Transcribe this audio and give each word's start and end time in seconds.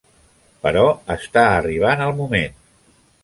Però 0.63 0.85
està 1.17 1.45
arribant 1.59 2.03
el 2.09 2.17
moment. 2.23 2.57